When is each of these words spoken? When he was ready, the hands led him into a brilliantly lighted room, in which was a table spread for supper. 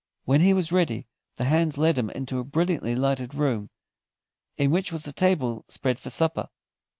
When 0.25 0.41
he 0.41 0.51
was 0.51 0.71
ready, 0.71 1.05
the 1.35 1.43
hands 1.43 1.77
led 1.77 1.95
him 1.95 2.09
into 2.09 2.39
a 2.39 2.43
brilliantly 2.43 2.95
lighted 2.95 3.35
room, 3.35 3.69
in 4.57 4.71
which 4.71 4.91
was 4.91 5.05
a 5.05 5.13
table 5.13 5.63
spread 5.67 5.99
for 5.99 6.09
supper. 6.09 6.49